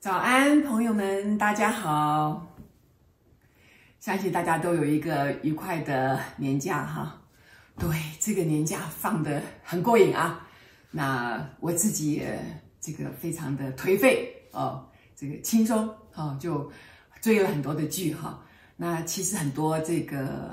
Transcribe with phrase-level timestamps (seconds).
[0.00, 2.46] 早安，朋友们，大家好！
[3.98, 7.18] 相信大家都有一个愉快的年假哈。
[7.78, 7.88] 对，
[8.20, 10.46] 这个年假放得很过瘾啊。
[10.90, 12.38] 那我自己也
[12.80, 16.70] 这个非常的颓废哦，这个轻松哦，就
[17.22, 18.38] 追了很多的剧哈。
[18.76, 20.50] 那其实很多这个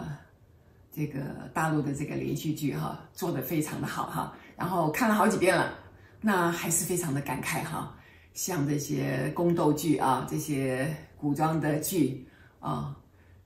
[0.94, 1.20] 这个
[1.54, 4.36] 大陆的这个连续剧哈，做得非常的好哈。
[4.58, 5.74] 然后看了好几遍了，
[6.20, 7.96] 那还是非常的感慨哈。
[8.34, 12.28] 像这些宫斗剧啊，这些古装的剧
[12.60, 12.96] 啊，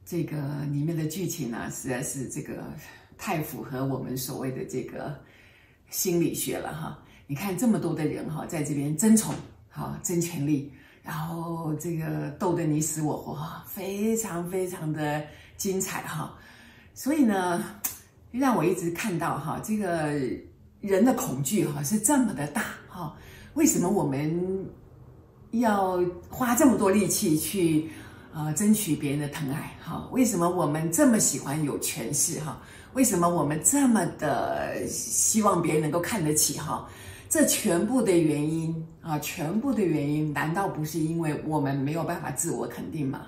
[0.06, 0.38] 这个
[0.72, 2.64] 里面的剧情呢，实在是这个
[3.18, 5.18] 太符合我们所谓的这个
[5.90, 7.00] 心理学了哈。
[7.28, 9.34] 你看这么多的人哈，在这边争宠
[9.70, 15.26] 哈，争权力，然后这个斗得你死我活哈，非常非常的
[15.58, 16.38] 精彩哈。
[16.96, 17.62] 所以呢，
[18.32, 20.14] 让我一直看到哈，这个
[20.80, 23.14] 人的恐惧哈是这么的大哈。
[23.54, 24.66] 为什么我们
[25.52, 27.90] 要花这么多力气去
[28.34, 29.78] 啊、争取别人的疼爱？
[29.84, 32.40] 哈，为什么我们这么喜欢有权势？
[32.40, 32.62] 哈，
[32.94, 36.58] 为什么我们这么的希望别人能够看得起？
[36.58, 36.88] 哈，
[37.30, 43.28] 这全部的原因啊，全部的原因，难道不是因为我们没有办法自我肯定吗？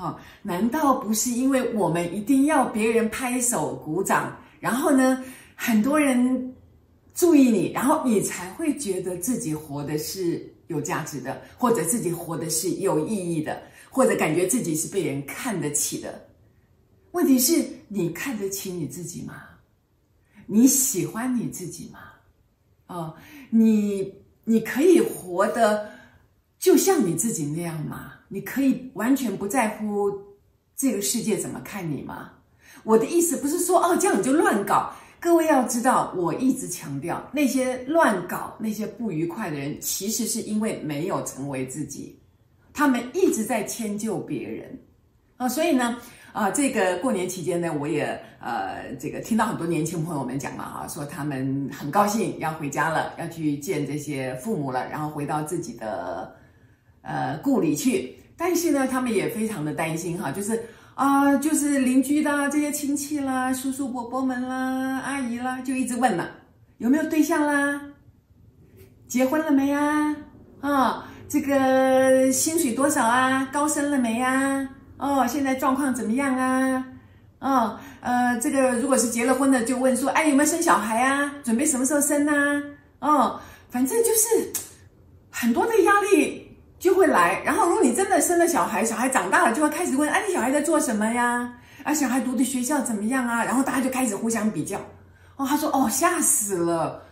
[0.00, 5.22] 哈，难道不是因为我们一定要别人拍手鼓掌，然后呢，
[5.54, 6.54] 很多人
[7.14, 16.26] 注意你，然后你才会觉得自己活的是有价值的，或者自己活的是有意义的，或者感觉自己是被人看得起的。
[17.10, 19.42] 问题是你看得起你自己吗？
[20.46, 21.98] 你喜欢你自己吗？
[22.86, 23.14] 哦，
[23.50, 24.14] 你
[24.44, 25.90] 你可以活得
[26.58, 28.14] 就像你自己那样吗？
[28.32, 30.08] 你可以完全不在乎
[30.76, 32.30] 这个世界怎么看你吗？
[32.84, 34.92] 我的意思不是说哦，这样你就乱搞。
[35.18, 42.18] 各位要知道，我一直强调，那些乱搞、那些不愉快的人，其实是因为没有成为自己，
[42.72, 44.80] 他们一直在迁就别人
[45.36, 45.48] 啊。
[45.48, 45.98] 所以呢，
[46.32, 48.04] 啊，这个过年期间呢，我也
[48.40, 56.34] 呃，这个听到很多年轻朋友们讲嘛，哈，说他们很高兴要回家了，要去见这些父母了，然后回到自己的
[57.02, 58.16] 呃故里去。
[58.40, 60.58] 但是呢，他们也非常的担心哈，就是。
[60.96, 66.28] 啊，就是邻居的这些亲戚啦，叔叔伯伯们啦，阿姨啦，就一直问了，
[66.76, 67.80] 有没有对象啦？
[69.08, 70.14] 结婚了没呀？
[70.60, 73.48] 啊，这个薪水多少啊？
[73.50, 74.68] 高升了没呀？
[74.98, 76.84] 哦，现在状况怎么样啊？
[77.38, 81.32] 哦，呃，这个如果是结了婚的，就问说，哎，有没有生小孩啊？
[81.42, 82.62] 准备什么时候生啊？
[82.98, 83.40] 哦，
[83.70, 84.52] 反正就是
[85.30, 86.39] 很多的压力。
[86.80, 91.52] 就会来，然后如果你真的生了小孩，小孩长大了就会开始问：哎，你小孩在做什么呀？
[91.84, 93.44] 啊，小孩读的学校怎么样啊？
[93.44, 94.78] 然后大家就开始互相比较。
[95.36, 97.02] 哦，他说：哦，吓死了。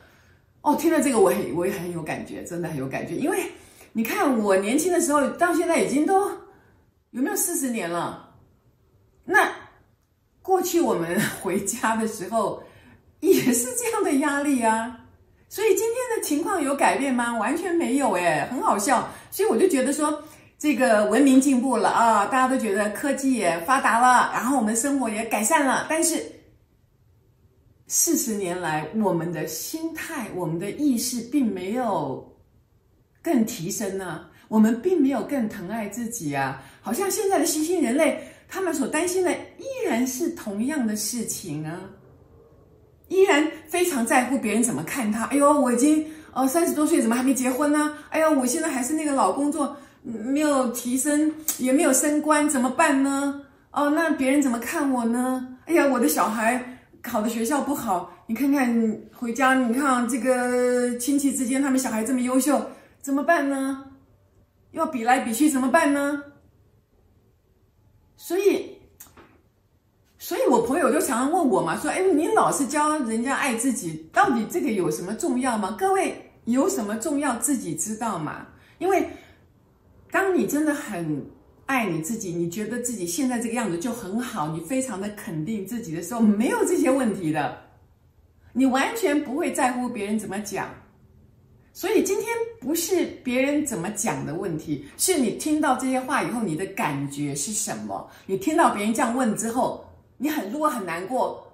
[0.62, 3.14] 哦，听了这个我很我也很有感觉，真的很有感觉。
[3.14, 3.44] 因为
[3.92, 6.30] 你看我年轻的时候到现在已经都
[7.10, 8.30] 有没有四十年了？
[9.24, 9.50] 那
[10.40, 12.62] 过去我们回家的时候
[13.20, 14.98] 也是这样的压力啊。
[15.48, 17.36] 所以今天的情况有改变吗？
[17.38, 19.08] 完全没有诶，很好笑。
[19.30, 20.22] 所以我就觉得说，
[20.58, 25.86] 这个文明进步了啊，大家都觉得科技也发达了，然后我们生活也改善了。
[25.88, 26.22] 但是
[27.86, 32.30] 四十年来，我们的心态、我们的意识并没有
[33.22, 36.62] 更提升呢，我们并没有更疼爱自己啊。
[36.82, 41.80] 好像现在的新兴人类，他们所担心的依然是同样的事情啊。
[43.08, 45.24] 依然非常在乎别人怎么看他。
[45.24, 47.94] 哎呦，我已经呃三十多岁，怎么还没结婚呢？
[48.10, 53.42] 哎呦，我现在还是那个老工作，没有提升，也没有升官，怎么办呢？
[53.72, 55.56] 哦，那别人怎么看我呢？
[55.66, 62.70] 哎呀，我的小孩考的学校不好，你看看回家，你看这个亲戚之间，他们小孩这么优秀，
[63.00, 63.84] 怎么办呢？
[64.72, 66.22] 要比来比去，怎么办呢？
[68.16, 68.77] 所以。
[70.28, 75.74] 所以，我朋友就常常问我嘛，说：“哎，你老是教人家爱自己，到底这个有什么重要吗？
[75.80, 78.46] 各位有什么重要，自己知道吗？
[78.76, 79.08] 因为
[80.10, 81.24] 当你真的很
[81.64, 87.62] 爱你自己，你觉得自己现在这个样子就很好，你非常的肯定自己的时候，没有这些问题的，
[88.52, 90.68] 你完全不会在乎别人怎么讲。
[91.72, 92.26] 所以今天
[92.60, 98.06] 不是别人怎么讲的问题，是你听到这些话以后，你的感觉是什么？
[98.26, 99.82] 你听到别人这样问之后。”
[100.18, 101.46] 你很如果很难过，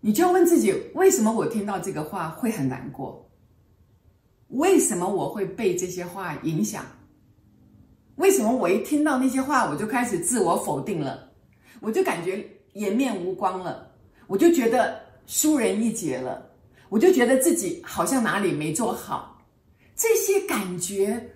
[0.00, 3.28] 你就要问自己：为什么我听到这个话会很难过？
[4.48, 6.84] 为什么我会被这些话影响？
[8.16, 11.32] 为什么我一听到那些话，我就开始自我否定了？
[11.80, 13.90] 我就感觉颜面无光了？
[14.26, 16.46] 我就觉得输人一截了，
[16.90, 19.42] 我就觉得自己好像哪里没做好，
[19.96, 21.30] 这些感觉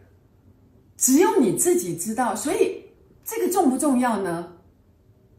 [0.99, 2.37] 只有你自己知道。
[2.37, 2.83] 所以
[3.25, 4.53] 这个重不重要呢？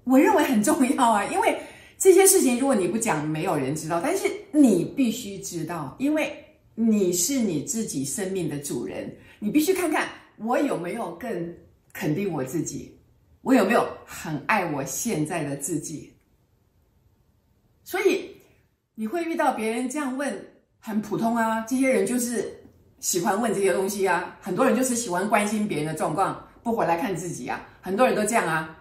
[0.08, 1.58] 我认为很重要啊， 因为
[1.98, 4.00] 这些事情如果你不讲，没有人知道。
[4.02, 6.34] 但是你必须知道，因为
[6.76, 10.08] 你是你自己生命的主人，你必须看看
[10.38, 11.56] 我有没有更
[11.92, 12.94] 肯定我自己。
[13.42, 16.14] 我有没有很爱我现在的自己？
[17.84, 18.30] 所以
[18.94, 20.34] 你会遇到别人这样问，
[20.80, 21.62] 很普通啊。
[21.62, 22.54] 这些人就是
[23.00, 24.38] 喜欢问这些东西啊。
[24.42, 27.66] 很多人就是喜欢关心别人的状况，不回来看自己啊。
[27.82, 28.78] 很多人都这样啊。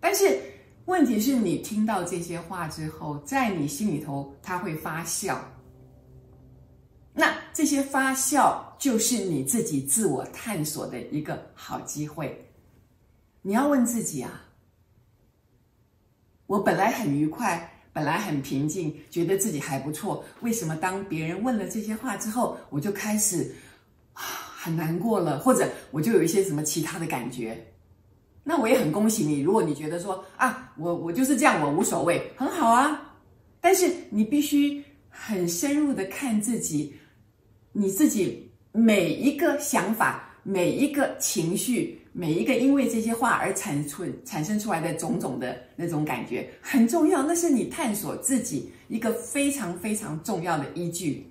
[0.00, 0.38] 但是
[0.86, 5.38] 问题是你听到这些话之后，在你心里头，它会发酵。
[7.14, 12.38] 那这些发酵就是你自己自我探索的一个好机会。
[13.40, 14.44] 你要问自己啊，
[16.46, 23.54] 我本来很愉快，本来很平静，觉得自己还不错，为什么当别人问了这些话之后，我就开始
[24.12, 27.73] 很难过了，或者我就有一些什么其他的感觉？
[28.44, 33.12] 那我也很恭喜你，如果你觉得说啊，我我就是这样，我无所谓，很好啊。
[33.60, 36.94] 但是你必须很深入的看自己，
[37.72, 41.98] 你自己每一个想法，每一个情绪。
[42.16, 51.28] 每一个因为这些话而产出产生出来的种种的那种感觉很重要，那是你探索自己一个非常非常重要的依据。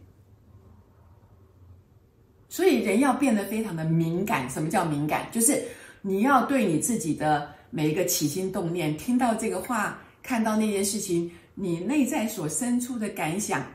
[2.49, 4.49] 所以人要变得非常的敏感。
[4.49, 5.25] 什么叫敏感？
[5.31, 5.63] 就是
[6.03, 13.65] 你要对你自己的每一个起心动念，听到这个话，看到那件事情，你内在所生出的感想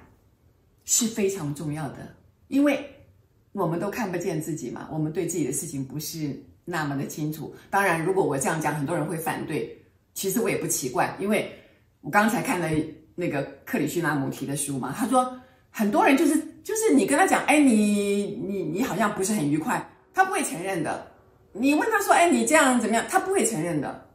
[0.85, 2.15] 是非常重要的。
[2.47, 2.79] 因为
[3.53, 6.41] 我们都看不见自己嘛，我们对自己的事情不是。
[6.71, 7.57] 那么的清楚。
[7.71, 9.75] 当然，如果我这样讲，很多人会反对。
[10.13, 11.51] 其实我也不奇怪，因为
[12.03, 12.69] 我刚才看了
[13.15, 14.95] 那个克里希那穆提的书嘛。
[14.95, 15.35] 他说，
[15.71, 19.83] 很多人就是就是你跟他讲，哎，你你你好像不是很愉快，
[20.13, 21.11] 他不会承认的。
[21.59, 23.05] 你问他说，哎，你这样怎么样？
[23.09, 24.09] 他不会承认的。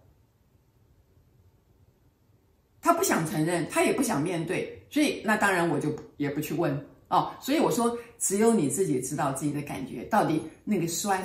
[2.81, 4.85] 他不想承认，他也不想面对。
[4.89, 6.73] 所以那当然我就也不去问
[7.07, 7.33] 哦。
[7.41, 11.21] 所以我说，只有你自己知道自己的感觉到底那个酸。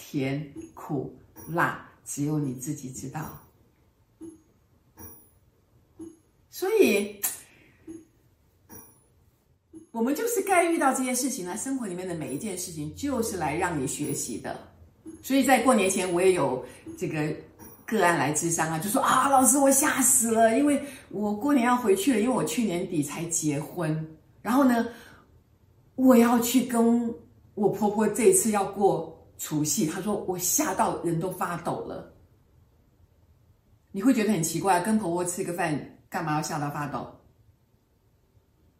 [0.00, 1.12] 甜、苦、
[1.48, 3.36] 辣，只有你自己知道。
[6.48, 7.20] 所以，
[9.90, 11.56] 我们就是该遇到这些事情呢。
[11.56, 14.56] 生活里面的每一件事情，就是来让你学习的。
[15.22, 16.64] 所以在过年前，我也有
[16.96, 17.34] 这个
[17.84, 24.06] 个案来咨商啊，就说啊，老师，我吓死了，因为我过年要回去了，因为我去年底才结婚，
[24.42, 24.86] 然后呢，
[25.96, 27.14] 我要去跟
[27.54, 29.14] 我婆婆这次要过。
[29.40, 32.12] 除夕，他说我吓到人都发抖了。
[33.92, 37.06] 你会觉得很奇怪，跟婆婆吃个饭，干嘛要吓到发抖？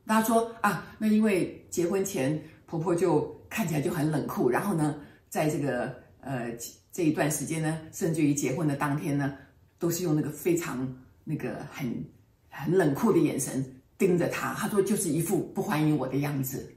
[0.04, 4.96] 他说啊，那因为结婚前婆婆就看起来就很冷酷，然后呢，
[5.28, 6.52] 在这个呃
[6.92, 9.34] 这一段时间呢，甚至于结婚的当天呢，
[9.78, 12.04] 都是用那个非常那个很
[12.48, 13.64] 很冷酷的眼神
[13.96, 14.54] 盯着他。
[14.54, 16.74] 他说就是一副不欢迎我的样子，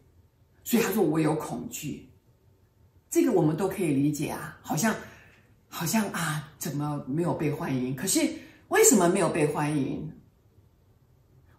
[0.63, 2.07] 所以他说我有恐惧。
[3.09, 4.95] 这个我们都可以理解啊，好像，
[5.67, 7.95] 好像啊，怎么没有被欢迎？
[7.95, 8.21] 可是
[8.69, 10.09] 为什么没有被欢迎？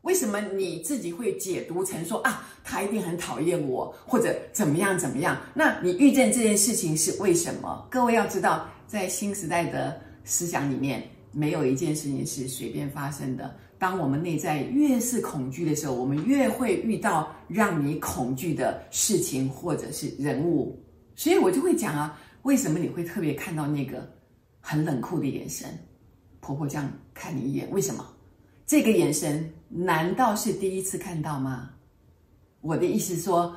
[0.03, 5.41] 为什么你自己会解读成说啊，他一定很讨厌我，或者怎么样怎么样？
[5.55, 7.87] 那你遇见这件事情是为什么？
[7.91, 13.55] 各位要知道，在新时代的思想里面，没有一件事情是随便发生的。
[13.79, 20.81] 当我们内在越是恐惧的时候，我们越会遇到让你恐惧的事情或者是人物。
[21.15, 24.09] 所以我就会讲啊，为什么你会特别看到那个
[24.61, 25.69] 很冷酷的眼神？
[26.41, 28.05] 婆婆这样看你一眼，为什么？
[28.67, 31.71] 这个眼神难道是第一次看到吗？
[32.61, 33.57] 我的意思说，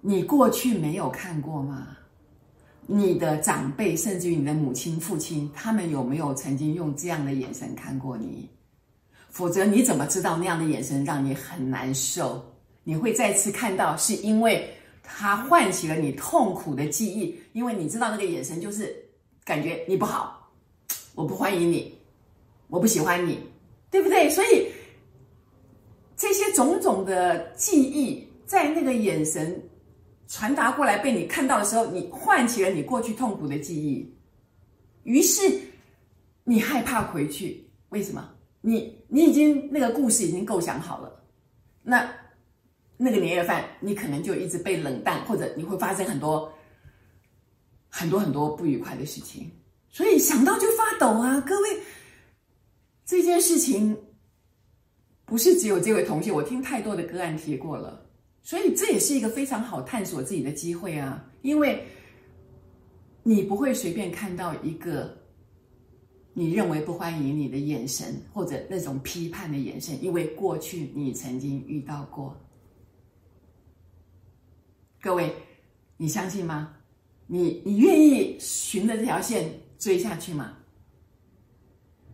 [0.00, 1.96] 你过去没有看过吗？
[2.86, 8.48] 你的长辈，甚至于你的母亲、父亲，他们有没有曾经用这样的眼神看过你？
[9.28, 12.44] 否则你怎么知道那样的眼神让你很难受？
[12.82, 14.68] 你会再次看到，是因为。
[15.12, 18.94] 它唤起了你痛苦的记忆，因为你知道那个眼神就是
[19.44, 20.48] 感觉你不好，
[21.16, 21.92] 我不欢迎你，
[22.68, 23.40] 我不喜欢你，
[23.90, 24.30] 对不对？
[24.30, 24.68] 所以
[26.20, 29.58] 这些种种的记忆在那个眼神
[30.28, 34.14] 传达过来被你看到的时候，你唤起了你过去痛苦的记忆，
[35.04, 35.40] 于是
[36.44, 37.66] 你害怕回去。
[37.88, 38.28] 为什么？
[38.60, 41.24] 你你已经那个故事已经构想好了，
[41.82, 42.06] 那。
[43.02, 46.52] 那个年夜饭，你可能就一直被冷淡，或者你会发生很多
[47.88, 49.50] 很多很多不愉快的事情，
[49.88, 51.40] 所以想到就发抖啊！
[51.40, 51.80] 各位，
[53.06, 53.96] 这件事情
[55.30, 58.04] 不是只有这位同学，我听太多的个案提过了，
[58.42, 61.24] 所以这也是一个非常好探索自己的机会啊！
[61.42, 61.86] 因为
[63.22, 65.16] 你不会随便看到一个
[66.34, 72.36] 你认为不欢迎你的眼神，或者那种批判的眼神，因为过去你曾经遇到过。
[75.00, 75.32] 各位，
[75.96, 76.74] 你相信吗？
[77.28, 80.56] 你你愿意循着这条线追下去吗？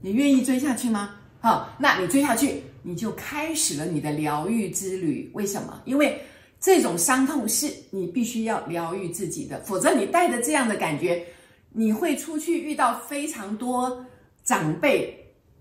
[0.03, 1.17] 你愿意追下去吗？
[1.41, 2.63] 好，那你追下去。
[2.89, 5.29] 你就开始了你的疗愈之旅。
[5.35, 5.83] 为什么？
[5.85, 6.23] 因为
[6.61, 11.27] 这种伤痛是你必须要疗愈自己的，否则你带着这样的感觉，
[11.73, 14.07] 你会出去遇到非常多
[14.45, 15.13] 长辈，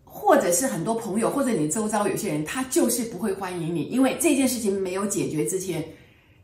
[0.04, 5.84] 或者是很多朋友，或者你周遭有些人，他就是不会欢迎你，因为这件事情没有解决之前，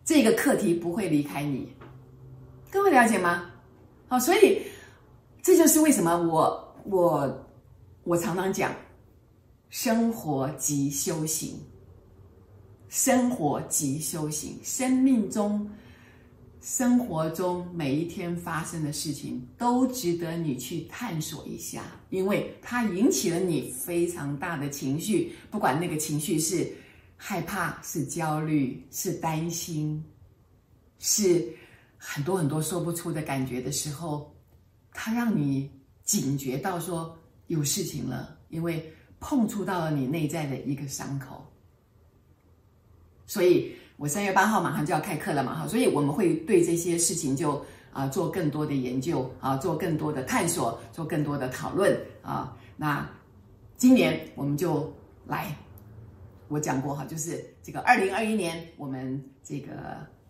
[0.03, 1.71] 这个课题不会离开你。
[2.71, 3.51] 各位了解吗？
[4.07, 4.63] 好，所以
[5.43, 7.47] 这就是为什么我我
[8.03, 8.73] 我常常讲。
[9.71, 11.57] 生活即修行，
[12.89, 14.59] 生活即修行。
[14.65, 15.71] 生命中、
[16.59, 25.33] 生活中每一天发生的事情，都值得你去探索一下，因为它引起了你非常大的情绪。
[25.49, 26.69] 不管那个情绪是
[27.15, 30.03] 害怕、是焦虑、是担心，
[30.99, 31.47] 是
[31.95, 34.35] 很多很多说不出的感觉的时候，
[34.91, 35.71] 它让你
[36.03, 38.93] 警觉到说有事情了，因为。
[39.21, 41.45] 碰触到了你内在的一个伤口，
[43.27, 47.63] 所以我三月八号马上就要开课了嘛，哈，所以我们会对这些事情就
[47.93, 52.57] 啊做更多的研究啊，做更多的探索，做更多的讨论啊。
[52.75, 53.07] 那
[53.77, 54.91] 今年我们就
[55.27, 55.55] 来，
[56.47, 59.71] 我讲过哈，就是这个二零二一年，我们这个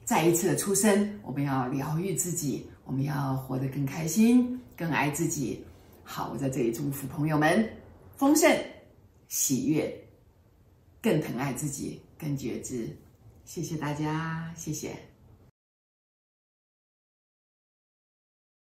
[0.04, 5.66] 再一次的出生，我们要疗愈自己，我们要活得更开心，更爱自己。
[6.04, 7.66] 好，我在这里祝福朋友们
[8.18, 8.54] 丰盛。
[9.32, 10.10] 喜悦，
[11.02, 12.98] 更疼爱自己，更觉知。
[13.46, 14.94] 谢谢大家，谢谢。